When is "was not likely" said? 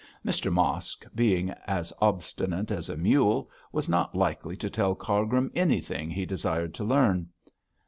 3.71-4.57